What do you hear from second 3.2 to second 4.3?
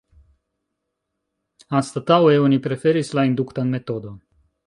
induktan metodon.